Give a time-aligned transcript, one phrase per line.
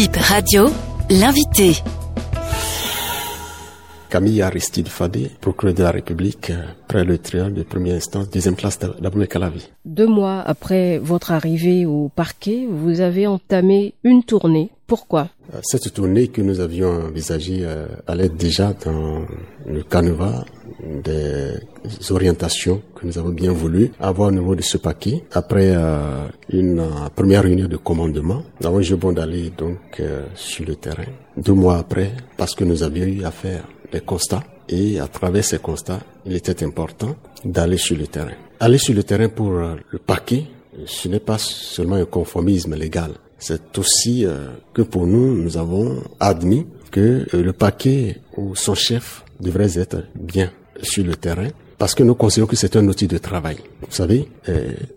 [0.00, 0.70] Bip Radio,
[1.10, 1.82] l'invité.
[4.10, 8.56] Camille Aristide Fadé, procureur de la République, euh, près le tribunal de première instance, deuxième
[8.56, 9.70] classe d'Abomey Calavi.
[9.84, 14.70] Deux mois après votre arrivée au parquet, vous avez entamé une tournée.
[14.88, 15.28] Pourquoi?
[15.54, 19.24] Euh, Cette tournée que nous avions envisagée euh, allait déjà dans
[19.64, 20.44] le canevas
[21.04, 21.52] des
[22.10, 25.22] orientations que nous avons bien voulu avoir au niveau de ce paquet.
[25.32, 25.74] Après
[26.48, 26.82] une
[27.14, 30.00] première réunion de commandement, nous avons eu bon d'aller donc
[30.34, 31.04] sur le terrain.
[31.36, 35.58] Deux mois après, parce que nous avions eu affaire des constats et à travers ces
[35.58, 38.32] constats, il était important d'aller sur le terrain.
[38.60, 40.44] Aller sur le terrain pour euh, le paquet,
[40.86, 46.02] ce n'est pas seulement un conformisme légal, c'est aussi euh, que pour nous, nous avons
[46.20, 51.94] admis que euh, le paquet ou son chef devrait être bien sur le terrain parce
[51.94, 53.56] que nous considérons que c'est un outil de travail.
[53.80, 54.28] Vous savez,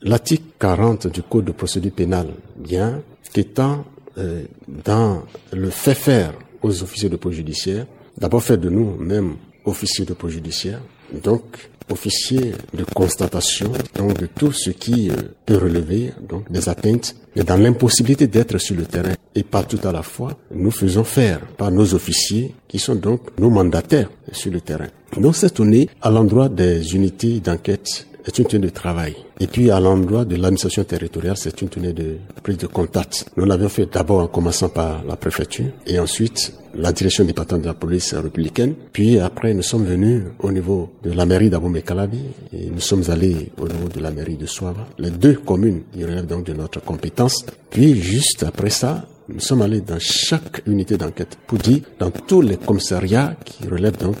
[0.00, 3.02] l'article 40 du Code de procédure pénale bien
[3.34, 3.84] qu'étant
[4.16, 5.22] dans
[5.52, 7.84] le fait faire aux officiers de police judiciaire
[8.20, 10.80] d'abord faire de nous même officiers de police judiciaire,
[11.22, 17.16] donc officiers de constatation, donc de tout ce qui euh, peut relever donc des atteintes,
[17.34, 21.04] mais dans l'impossibilité d'être sur le terrain et pas tout à la fois, nous faisons
[21.04, 24.88] faire par nos officiers qui sont donc nos mandataires sur le terrain.
[25.16, 29.16] Donc c'est tournée à l'endroit des unités d'enquête est une tournée de travail.
[29.40, 33.26] Et puis à l'endroit de l'administration territoriale, c'est une tournée de prise de contact.
[33.36, 37.66] Nous l'avions fait d'abord en commençant par la préfecture et ensuite la direction départementale de
[37.66, 38.74] la police républicaine.
[38.92, 42.20] Puis après, nous sommes venus au niveau de la mairie d'Abomey Calabi
[42.52, 44.86] et nous sommes allés au niveau de la mairie de Soava.
[44.98, 47.44] Les deux communes, qui relèvent donc de notre compétence.
[47.70, 52.40] Puis juste après ça, nous sommes allés dans chaque unité d'enquête pour dire dans tous
[52.40, 54.16] les commissariats qui relèvent donc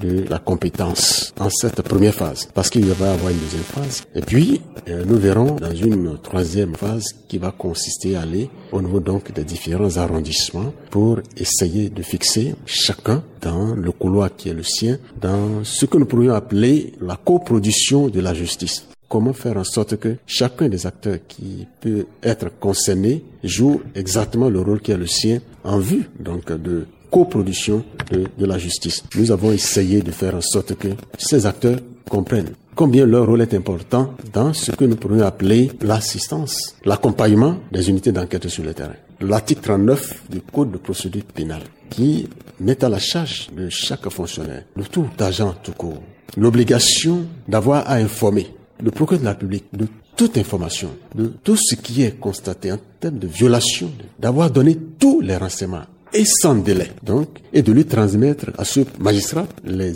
[0.00, 2.48] de la compétence en cette première phase.
[2.54, 4.02] Parce qu'il va y avoir une deuxième phase.
[4.14, 8.80] Et puis, euh, nous verrons dans une troisième phase qui va consister à aller au
[8.80, 14.54] niveau donc des différents arrondissements pour essayer de fixer chacun dans le couloir qui est
[14.54, 19.56] le sien, dans ce que nous pourrions appeler la coproduction de la justice comment faire
[19.58, 24.90] en sorte que chacun des acteurs qui peut être concerné joue exactement le rôle qui
[24.90, 29.04] est le sien en vue donc de coproduction de, de la justice.
[29.14, 31.78] Nous avons essayé de faire en sorte que ces acteurs
[32.10, 37.88] comprennent combien leur rôle est important dans ce que nous pourrions appeler l'assistance, l'accompagnement des
[37.88, 38.96] unités d'enquête sur le terrain.
[39.20, 44.64] L'article 39 du Code de procédure pénale qui met à la charge de chaque fonctionnaire,
[44.76, 46.02] de tout agent tout court,
[46.36, 48.48] l'obligation d'avoir à informer
[48.82, 49.86] le procureur de la République de
[50.16, 55.20] toute information, de tout ce qui est constaté en termes de violation, d'avoir donné tous
[55.20, 59.92] les renseignements et sans délai, donc, et de lui transmettre à ce magistrat les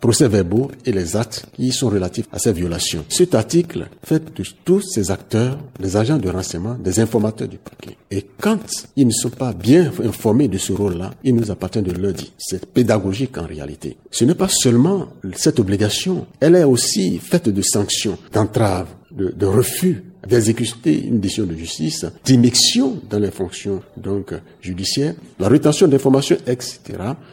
[0.00, 3.04] procès-verbaux et les actes qui sont relatifs à ces violations.
[3.08, 7.96] Cet article fait de tous ces acteurs, les agents de renseignement, des informateurs du paquet.
[8.10, 8.58] Et quand
[8.96, 12.32] ils ne sont pas bien informés de ce rôle-là, il nous appartient de leur dire.
[12.36, 13.96] C'est pédagogique en réalité.
[14.10, 19.46] Ce n'est pas seulement cette obligation, elle est aussi faite de sanctions, d'entraves, de, de
[19.46, 26.36] refus d'exécuter une décision de justice, d'immixtion dans les fonctions donc judiciaires, la rétention d'informations,
[26.46, 26.80] etc.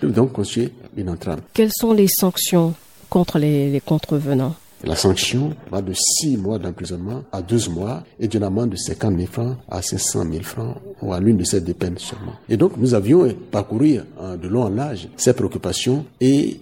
[0.01, 1.41] Donc constituer une entrave.
[1.53, 2.73] Quelles sont les sanctions
[3.09, 4.55] contre les contrevenants?
[4.83, 9.15] La sanction va de 6 mois d'emprisonnement à 12 mois et d'une amende de 50
[9.15, 12.33] 000 francs à 500 000 francs ou à l'une de ces deux peines seulement.
[12.47, 13.99] Et donc nous avions parcouru
[14.41, 16.57] de long en large ces préoccupations et,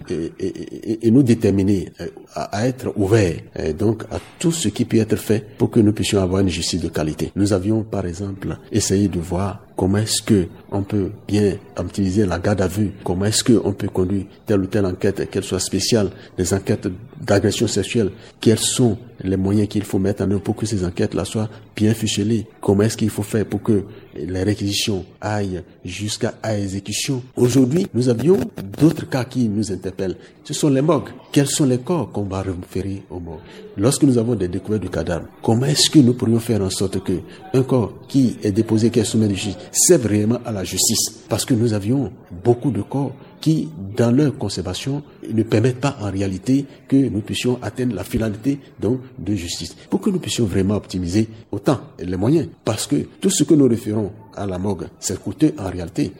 [1.04, 5.16] nous déterminer euh, à, à être ouverts euh, donc à tout ce qui peut être
[5.16, 7.32] fait pour que nous puissions avoir une justice de qualité.
[7.34, 12.40] Nous avions par exemple essayé de voir comment est-ce que on peut bien optimiser la
[12.40, 16.10] garde à vue, comment est-ce qu'on peut conduire telle ou telle enquête, qu'elle soit spéciale,
[16.36, 16.88] des enquêtes
[17.20, 21.24] d'agression sexuelle, quels sont les moyens qu'il faut mettre en œuvre pour que ces enquêtes-là
[21.24, 23.84] soient bien ficelées, comment est-ce qu'il faut faire pour que
[24.26, 27.22] les réquisitions aillent jusqu'à exécution.
[27.36, 28.38] Aujourd'hui, nous avions
[28.78, 30.16] d'autres cas qui nous interpellent.
[30.44, 31.10] Ce sont les morgues.
[31.32, 33.40] Quels sont les corps qu'on va référer aux morgues?
[33.76, 37.02] Lorsque nous avons des découvertes de cadavres, comment est-ce que nous pourrions faire en sorte
[37.02, 37.20] que
[37.54, 40.64] un corps qui est déposé, qui est soumis à la justice, serve réellement à la
[40.64, 41.10] justice?
[41.28, 42.12] Parce que nous avions
[42.44, 43.12] beaucoup de corps
[43.48, 43.66] qui,
[43.96, 45.02] dans leur conservation,
[45.32, 49.74] ne permettent pas en réalité que nous puissions atteindre la finalité donc de justice.
[49.88, 52.48] Pour que nous puissions vraiment optimiser autant les moyens.
[52.62, 56.12] Parce que tout ce que nous référons à la morgue, c'est coûteux en réalité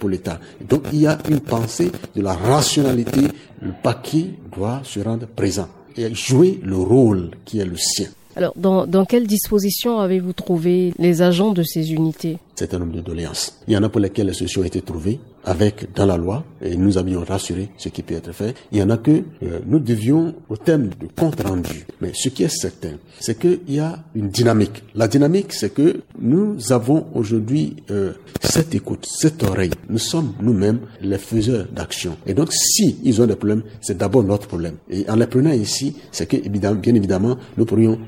[0.00, 0.40] pour l'État.
[0.68, 3.20] Donc il y a une pensée de la rationalité.
[3.62, 8.08] Le paquet doit se rendre présent et jouer le rôle qui est le sien.
[8.36, 12.38] Alors, dans, dans quelles dispositions avez-vous trouvé les agents de ces unités?
[12.54, 13.60] Certain nombre de doléances.
[13.66, 16.44] Il y en a pour lesquelles les solutions ont été trouvées avec dans la loi
[16.62, 18.54] et nous avions rassuré ce qui peut être fait.
[18.72, 19.10] Il y en a que
[19.42, 21.86] euh, nous devions au terme de compte rendu.
[22.00, 24.82] Mais ce qui est certain, c'est qu'il y a une dynamique.
[24.94, 28.12] La dynamique, c'est que nous avons aujourd'hui euh,
[28.42, 29.72] cette écoute, cette oreille.
[29.88, 32.16] Nous sommes nous-mêmes les faiseurs d'action.
[32.26, 34.76] Et donc, si ils ont des problèmes, c'est d'abord notre problème.
[34.88, 37.98] Et en les prenant ici, c'est que bien évidemment, nous pourrions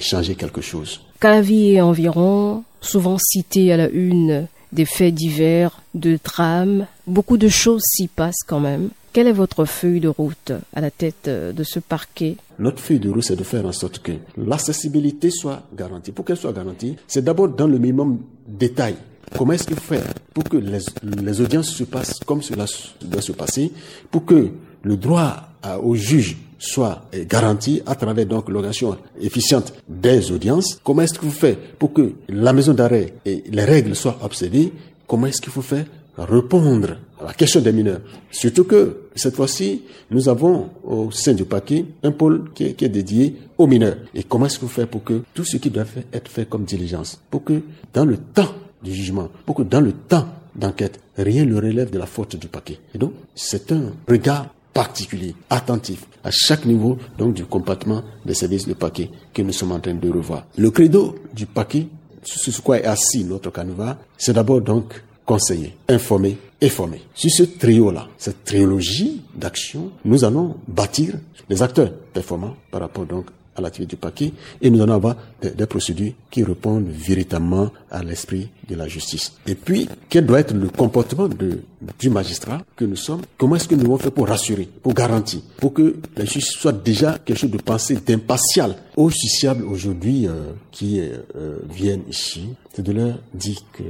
[0.00, 1.00] changer quelque chose.
[1.22, 6.86] Est environ, souvent cité à la une des faits divers, de drames.
[7.06, 8.90] Beaucoup de choses s'y passent quand même.
[9.12, 12.36] Quelle est votre feuille de route à la tête euh, de ce parquet?
[12.60, 16.12] Notre feuille de route, c'est de faire en sorte que l'accessibilité soit garantie.
[16.12, 18.94] Pour qu'elle soit garantie, c'est d'abord dans le minimum détail.
[19.36, 22.66] Comment est-ce qu'il faire pour que les, les, audiences se passent comme cela
[23.02, 23.72] doit se passer,
[24.10, 24.50] pour que
[24.82, 25.50] le droit
[25.82, 30.78] au juge soit garanti à travers donc l'organisation efficiente des audiences.
[30.84, 34.72] Comment est-ce qu'il faut faire pour que la maison d'arrêt et les règles soient obsédées
[35.06, 35.86] Comment est-ce qu'il faut faire
[36.16, 38.00] répondre à la question des mineurs?
[38.30, 43.34] Surtout que cette fois-ci, nous avons au sein du paquet un pôle qui est, dédié
[43.58, 43.96] aux mineurs.
[44.14, 46.64] Et comment est-ce qu'il faut faire pour que tout ce qui doit être fait comme
[46.64, 51.44] diligence, pour que dans le temps du jugement, pour que dans le temps d'enquête, rien
[51.44, 52.78] ne relève de la faute du paquet.
[52.94, 58.66] Et donc, c'est un regard particulier, attentif à chaque niveau donc du comportement des services
[58.68, 60.46] de paquet que nous sommes en train de revoir.
[60.56, 61.86] Le credo du paquet,
[62.22, 67.00] sur quoi est assis notre canevas, c'est d'abord donc conseiller, informer et former.
[67.14, 71.14] Sur ce trio-là, cette trilogie d'action, nous allons bâtir
[71.48, 73.26] les acteurs performants par rapport donc
[73.60, 78.48] à l'activité du paquet et nous allons avoir des, procédures qui répondent véritablement à l'esprit
[78.68, 79.32] de la justice.
[79.46, 83.22] Et puis, quel doit être le comportement du magistrat que nous sommes?
[83.38, 86.72] Comment est-ce que nous allons faire pour rassurer, pour garantir, pour que la justice soit
[86.72, 88.76] déjà quelque chose de pensé, d'impartial?
[88.96, 93.82] Aux justiciables aujourd'hui euh, qui euh, viennent ici C'est de leur dire que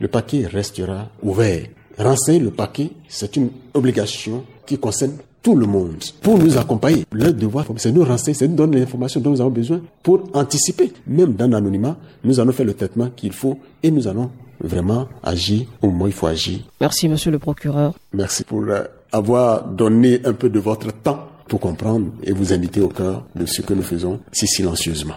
[0.00, 1.66] le paquet restera ouvert.
[1.98, 5.16] Renseigner le paquet, c'est une obligation qui concerne
[5.48, 7.06] tout le monde pour nous accompagner.
[7.10, 10.92] Le devoir, c'est nous renseigner, c'est nous donner l'information dont nous avons besoin pour anticiper.
[11.06, 14.30] Même dans l'anonymat, nous allons faire le traitement qu'il faut et nous allons
[14.60, 16.58] vraiment agir au moment où il faut agir.
[16.82, 17.94] Merci, monsieur le procureur.
[18.12, 22.82] Merci pour euh, avoir donné un peu de votre temps pour comprendre et vous inviter
[22.82, 25.14] au cœur de ce que nous faisons si silencieusement.